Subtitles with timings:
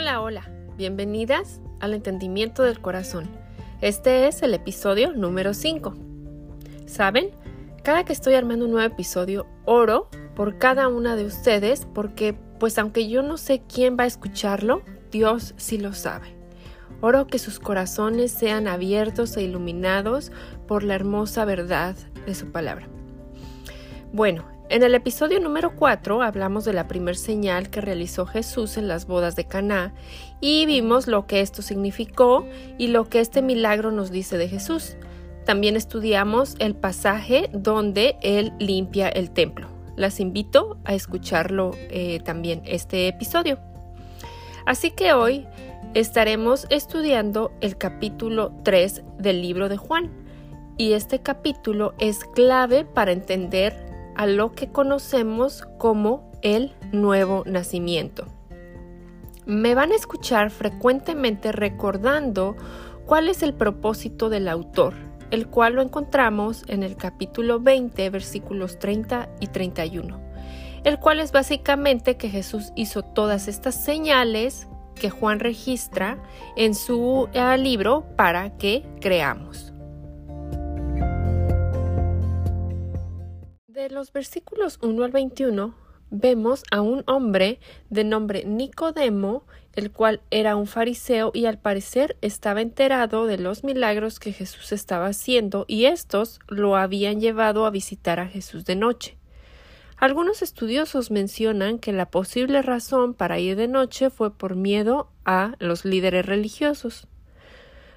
[0.00, 3.28] Hola, hola, bienvenidas al entendimiento del corazón.
[3.82, 5.94] Este es el episodio número 5.
[6.86, 7.32] ¿Saben?
[7.84, 12.78] Cada que estoy armando un nuevo episodio, oro por cada una de ustedes porque, pues
[12.78, 16.34] aunque yo no sé quién va a escucharlo, Dios sí lo sabe.
[17.02, 20.32] Oro que sus corazones sean abiertos e iluminados
[20.66, 21.94] por la hermosa verdad
[22.24, 22.88] de su palabra.
[24.14, 28.86] Bueno, en el episodio número 4 hablamos de la primer señal que realizó Jesús en
[28.86, 29.92] las bodas de Caná
[30.40, 32.46] y vimos lo que esto significó
[32.78, 34.96] y lo que este milagro nos dice de Jesús.
[35.44, 39.66] También estudiamos el pasaje donde él limpia el templo.
[39.96, 43.58] Las invito a escucharlo eh, también este episodio.
[44.66, 45.48] Así que hoy
[45.94, 50.10] estaremos estudiando el capítulo 3 del libro de Juan.
[50.76, 53.89] Y este capítulo es clave para entender
[54.20, 58.26] a lo que conocemos como el nuevo nacimiento.
[59.46, 62.54] Me van a escuchar frecuentemente recordando
[63.06, 64.92] cuál es el propósito del autor,
[65.30, 70.20] el cual lo encontramos en el capítulo 20, versículos 30 y 31,
[70.84, 76.22] el cual es básicamente que Jesús hizo todas estas señales que Juan registra
[76.56, 79.69] en su eh, libro para que creamos.
[83.80, 85.74] De los versículos 1 al 21
[86.10, 92.18] vemos a un hombre de nombre Nicodemo, el cual era un fariseo y al parecer
[92.20, 97.70] estaba enterado de los milagros que Jesús estaba haciendo y estos lo habían llevado a
[97.70, 99.16] visitar a Jesús de noche.
[99.96, 105.54] Algunos estudiosos mencionan que la posible razón para ir de noche fue por miedo a
[105.58, 107.06] los líderes religiosos.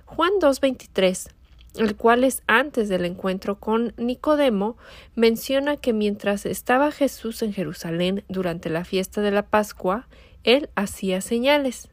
[0.06, 1.30] Juan 2.23
[1.76, 4.78] el cual es antes del encuentro con Nicodemo,
[5.16, 10.08] menciona que mientras estaba Jesús en Jerusalén durante la fiesta de la Pascua,
[10.44, 11.90] él hacía señales.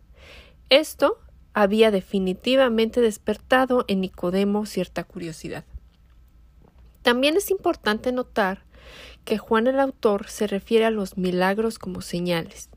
[0.68, 1.18] Esto
[1.54, 5.64] había definitivamente despertado en Nicodemo cierta curiosidad.
[7.02, 8.64] También es importante notar
[9.24, 12.68] que Juan el autor se refiere a los milagros como señales.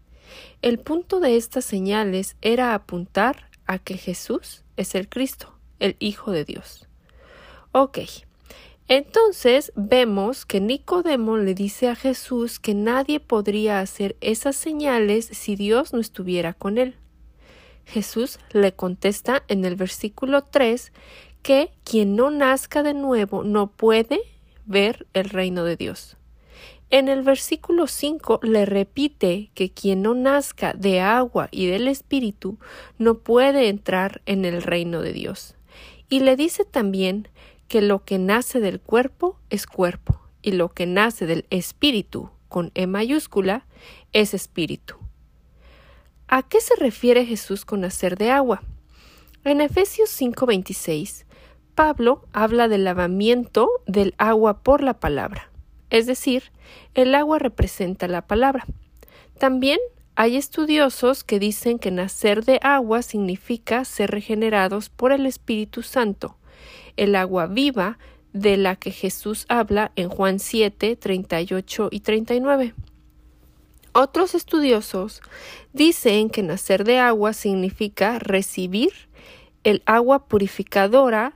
[0.62, 6.32] El punto de estas señales era apuntar a que Jesús es el Cristo, el Hijo
[6.32, 6.88] de Dios.
[7.76, 8.00] Ok.
[8.88, 15.56] Entonces vemos que Nicodemo le dice a Jesús que nadie podría hacer esas señales si
[15.56, 16.96] Dios no estuviera con él.
[17.86, 20.94] Jesús le contesta en el versículo 3
[21.42, 24.20] que quien no nazca de nuevo no puede
[24.68, 26.16] ver el reino de Dios.
[26.92, 32.60] En el versículo 5 le repite que quien no nazca de agua y del Espíritu
[33.00, 35.56] no puede entrar en el reino de Dios.
[36.08, 37.30] Y le dice también
[37.74, 42.70] que lo que nace del cuerpo es cuerpo y lo que nace del espíritu con
[42.76, 43.66] E mayúscula
[44.12, 44.98] es espíritu.
[46.28, 48.62] ¿A qué se refiere Jesús con nacer de agua?
[49.44, 51.26] En Efesios 5:26,
[51.74, 55.50] Pablo habla del lavamiento del agua por la palabra,
[55.90, 56.52] es decir,
[56.94, 58.68] el agua representa la palabra.
[59.40, 59.80] También
[60.14, 66.38] hay estudiosos que dicen que nacer de agua significa ser regenerados por el Espíritu Santo,
[66.98, 67.98] el agua viva
[68.34, 72.74] de la que Jesús habla en Juan 7, 38 y 39.
[73.94, 75.22] Otros estudiosos
[75.72, 78.92] dicen que nacer de agua significa recibir
[79.64, 81.36] el agua purificadora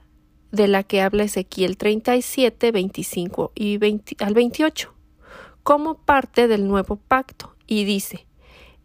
[0.51, 3.79] de la que habla Ezequiel 37, 25 y
[4.19, 4.93] al 28,
[5.61, 8.25] como parte del nuevo pacto, y dice,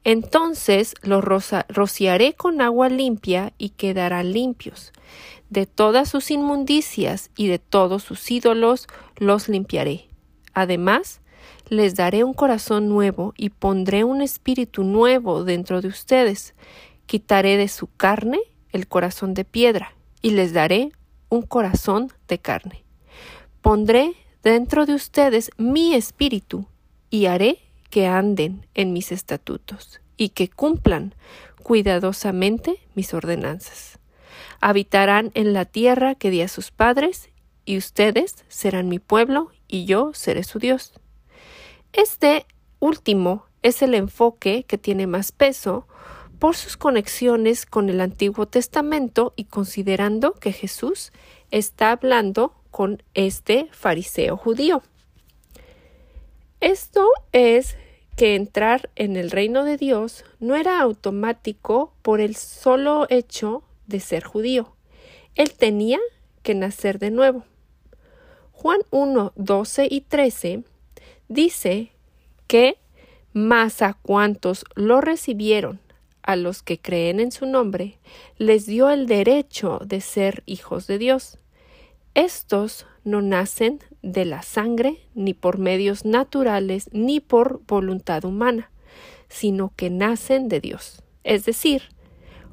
[0.04, 1.24] entonces los
[1.68, 4.92] rociaré con agua limpia y quedarán limpios.
[5.48, 10.08] De todas sus inmundicias y de todos sus ídolos los limpiaré.
[10.54, 11.20] Además,
[11.68, 16.54] les daré un corazón nuevo y pondré un espíritu nuevo dentro de ustedes.
[17.06, 18.40] Quitaré de su carne
[18.72, 20.92] el corazón de piedra y les daré
[21.28, 22.84] un corazón de carne.
[23.60, 26.66] Pondré dentro de ustedes mi espíritu
[27.10, 27.58] y haré
[27.92, 31.14] que anden en mis estatutos y que cumplan
[31.62, 34.00] cuidadosamente mis ordenanzas
[34.62, 37.28] habitarán en la tierra que di a sus padres,
[37.64, 40.94] y ustedes serán mi pueblo, y yo seré su Dios.
[41.92, 42.46] Este
[42.78, 45.86] último es el enfoque que tiene más peso
[46.38, 51.12] por sus conexiones con el Antiguo Testamento y considerando que Jesús
[51.50, 54.82] está hablando con este fariseo judío.
[56.62, 57.76] Esto es
[58.14, 63.98] que entrar en el reino de Dios no era automático por el solo hecho de
[63.98, 64.76] ser judío.
[65.34, 65.98] Él tenía
[66.44, 67.42] que nacer de nuevo.
[68.52, 70.62] Juan 1, 12 y 13
[71.26, 71.90] dice
[72.46, 72.78] que
[73.32, 75.80] más a cuantos lo recibieron,
[76.22, 77.98] a los que creen en su nombre,
[78.38, 81.38] les dio el derecho de ser hijos de Dios.
[82.14, 88.70] Estos no nacen de la sangre, ni por medios naturales, ni por voluntad humana,
[89.28, 91.02] sino que nacen de Dios.
[91.24, 91.82] Es decir,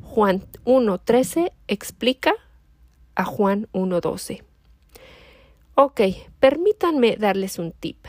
[0.01, 2.33] Juan 1.13 explica
[3.15, 4.43] a Juan 1.12.
[5.75, 6.01] Ok,
[6.39, 8.05] permítanme darles un tip.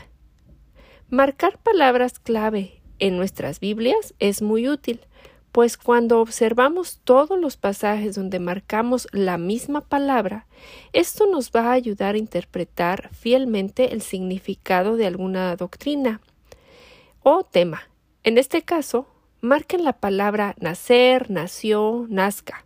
[1.09, 5.01] Marcar palabras clave en nuestras Biblias es muy útil,
[5.51, 10.47] pues cuando observamos todos los pasajes donde marcamos la misma palabra,
[10.93, 16.21] esto nos va a ayudar a interpretar fielmente el significado de alguna doctrina
[17.23, 17.89] o tema.
[18.23, 19.07] En este caso,
[19.41, 22.65] marquen la palabra nacer, nació, nazca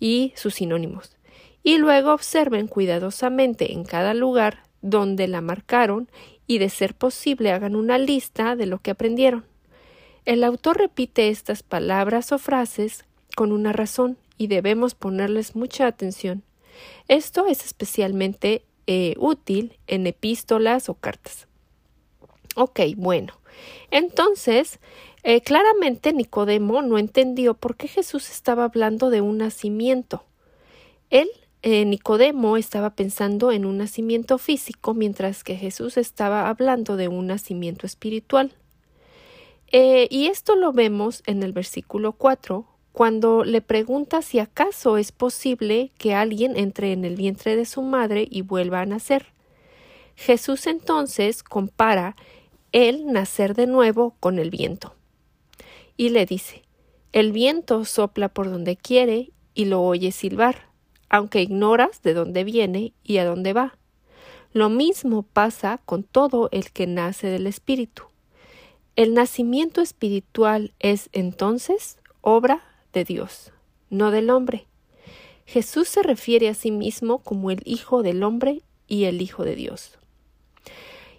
[0.00, 1.16] y sus sinónimos,
[1.62, 6.10] y luego observen cuidadosamente en cada lugar donde la marcaron
[6.46, 9.49] y de ser posible hagan una lista de lo que aprendieron.
[10.24, 13.04] El autor repite estas palabras o frases
[13.36, 16.42] con una razón y debemos ponerles mucha atención.
[17.08, 21.46] Esto es especialmente eh, útil en epístolas o cartas.
[22.56, 23.34] Ok, bueno.
[23.90, 24.78] Entonces,
[25.22, 30.24] eh, claramente Nicodemo no entendió por qué Jesús estaba hablando de un nacimiento.
[31.10, 31.28] Él,
[31.62, 37.26] eh, Nicodemo, estaba pensando en un nacimiento físico, mientras que Jesús estaba hablando de un
[37.26, 38.54] nacimiento espiritual.
[39.72, 45.12] Eh, y esto lo vemos en el versículo 4, cuando le pregunta si acaso es
[45.12, 49.26] posible que alguien entre en el vientre de su madre y vuelva a nacer.
[50.16, 52.16] Jesús entonces compara
[52.72, 54.94] el nacer de nuevo con el viento.
[55.96, 56.62] Y le dice,
[57.12, 60.68] el viento sopla por donde quiere y lo oye silbar,
[61.08, 63.78] aunque ignoras de dónde viene y a dónde va.
[64.52, 68.09] Lo mismo pasa con todo el que nace del Espíritu.
[68.96, 73.52] El nacimiento espiritual es entonces obra de Dios,
[73.88, 74.66] no del hombre.
[75.46, 79.54] Jesús se refiere a sí mismo como el Hijo del hombre y el Hijo de
[79.54, 79.98] Dios.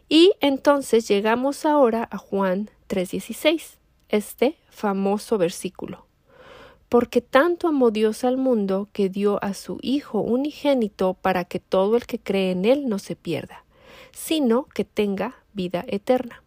[0.10, 3.78] Y entonces llegamos ahora a Juan 3:16,
[4.10, 6.06] este famoso versículo.
[6.90, 11.96] Porque tanto amó Dios al mundo que dio a su Hijo unigénito para que todo
[11.96, 13.64] el que cree en Él no se pierda,
[14.12, 16.44] sino que tenga vida eterna.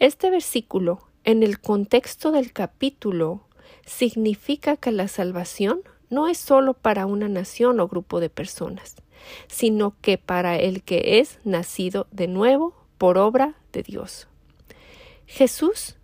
[0.00, 3.46] Este versículo, en el contexto del capítulo,
[3.86, 8.96] significa que la salvación no es sólo para una nación o grupo de personas,
[9.46, 14.26] sino que para el que es nacido de nuevo por obra de Dios.
[15.26, 15.96] Jesús,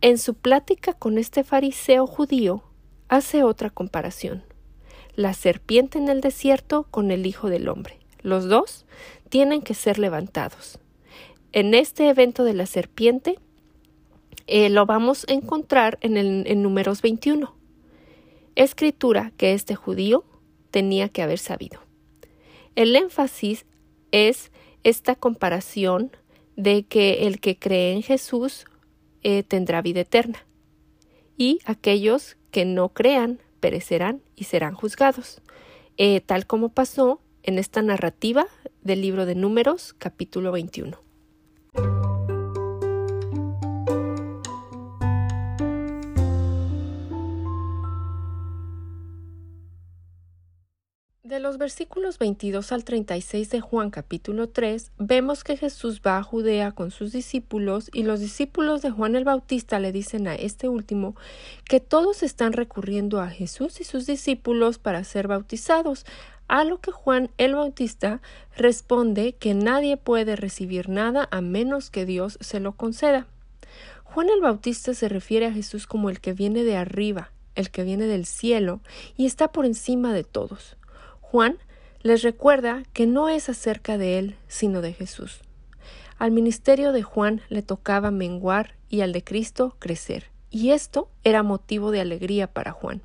[0.00, 2.62] en su plática con este fariseo judío,
[3.08, 4.44] hace otra comparación.
[5.16, 7.98] La serpiente en el desierto con el Hijo del Hombre.
[8.22, 8.86] Los dos
[9.28, 10.78] tienen que ser levantados.
[11.54, 13.38] En este evento de la serpiente
[14.48, 17.54] eh, lo vamos a encontrar en, el, números 21,
[18.56, 20.24] escritura que este judío
[20.72, 21.78] tenía que haber sabido.
[22.74, 23.66] El énfasis
[24.10, 24.50] es
[24.82, 26.10] esta comparación
[26.56, 28.64] de que el que cree en Jesús
[29.22, 30.44] eh, tendrá vida eterna
[31.38, 35.40] y aquellos que no crean perecerán y serán juzgados,
[35.98, 38.48] eh, tal como pasó en esta narrativa
[38.82, 41.03] del libro de Números capítulo 21.
[51.44, 56.72] Los versículos 22 al 36 de Juan capítulo 3 vemos que Jesús va a Judea
[56.72, 61.16] con sus discípulos y los discípulos de Juan el Bautista le dicen a este último
[61.68, 66.06] que todos están recurriendo a Jesús y sus discípulos para ser bautizados,
[66.48, 68.22] a lo que Juan el Bautista
[68.56, 73.26] responde que nadie puede recibir nada a menos que Dios se lo conceda.
[74.02, 77.84] Juan el Bautista se refiere a Jesús como el que viene de arriba, el que
[77.84, 78.80] viene del cielo
[79.18, 80.78] y está por encima de todos.
[81.34, 81.58] Juan
[82.04, 85.40] les recuerda que no es acerca de él, sino de Jesús.
[86.16, 91.42] Al ministerio de Juan le tocaba menguar y al de Cristo crecer, y esto era
[91.42, 93.02] motivo de alegría para Juan.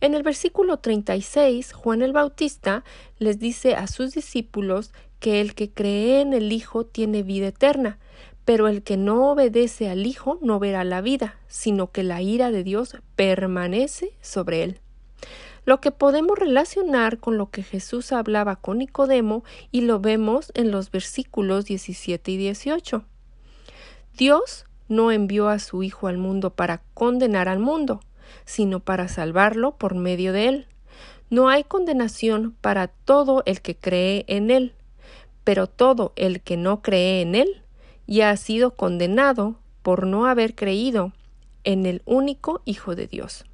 [0.00, 2.84] En el versículo 36, Juan el Bautista
[3.18, 7.98] les dice a sus discípulos que el que cree en el Hijo tiene vida eterna,
[8.46, 12.50] pero el que no obedece al Hijo no verá la vida, sino que la ira
[12.50, 14.80] de Dios permanece sobre él
[15.64, 20.70] lo que podemos relacionar con lo que Jesús hablaba con Nicodemo y lo vemos en
[20.70, 23.04] los versículos 17 y 18.
[24.16, 28.00] Dios no envió a su Hijo al mundo para condenar al mundo,
[28.44, 30.66] sino para salvarlo por medio de él.
[31.30, 34.74] No hay condenación para todo el que cree en él,
[35.44, 37.62] pero todo el que no cree en él
[38.06, 41.12] ya ha sido condenado por no haber creído
[41.62, 43.44] en el único Hijo de Dios.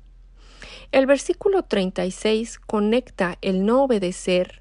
[0.93, 4.61] El versículo 36 conecta el no obedecer,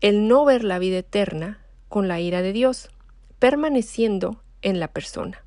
[0.00, 2.90] el no ver la vida eterna, con la ira de Dios,
[3.38, 5.44] permaneciendo en la persona.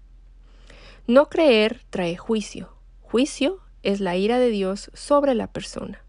[1.08, 2.70] No creer trae juicio.
[3.02, 6.02] Juicio es la ira de Dios sobre la persona.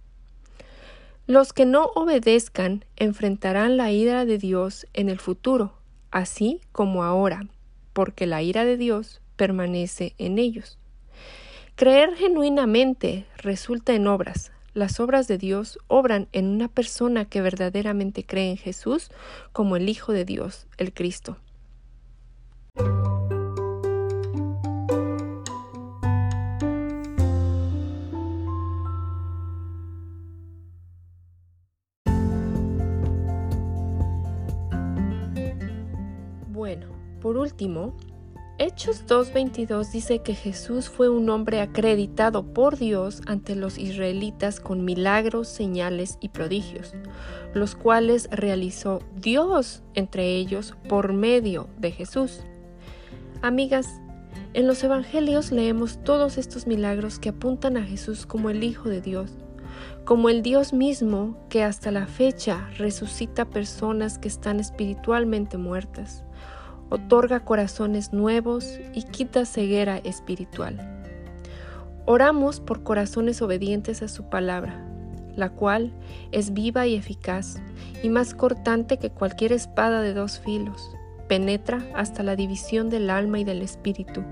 [1.27, 5.75] Los que no obedezcan enfrentarán la ira de Dios en el futuro,
[6.11, 7.47] así como ahora,
[7.93, 10.79] porque la ira de Dios permanece en ellos.
[11.79, 14.51] Creer genuinamente resulta en obras.
[14.73, 19.11] Las obras de Dios obran en una persona que verdaderamente cree en Jesús
[19.53, 21.37] como el Hijo de Dios, el Cristo.
[36.49, 36.87] Bueno,
[37.21, 37.95] por último,
[38.59, 44.83] Hechos 2.22 dice que Jesús fue un hombre acreditado por Dios ante los israelitas con
[44.83, 46.95] milagros, señales y prodigios,
[47.53, 52.41] los cuales realizó Dios entre ellos por medio de Jesús.
[53.43, 54.01] Amigas,
[54.55, 59.03] en los Evangelios leemos todos estos milagros que apuntan a Jesús como el Hijo de
[59.03, 59.33] Dios,
[60.07, 66.26] como el Dios mismo que hasta la fecha resucita personas que están espiritualmente muertas
[66.91, 70.97] otorga corazones nuevos y quita ceguera espiritual.
[72.05, 74.87] Oramos por corazones obedientes a su palabra,
[75.35, 75.93] la cual
[76.33, 77.57] es viva y eficaz
[78.03, 80.91] y más cortante que cualquier espada de dos filos.
[81.29, 84.23] Penetra hasta la división del alma y del espíritu,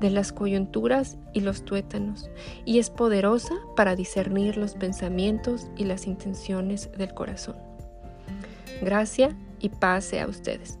[0.00, 2.28] de las coyunturas y los tuétanos,
[2.64, 7.54] y es poderosa para discernir los pensamientos y las intenciones del corazón.
[8.82, 10.80] Gracia y paz a ustedes.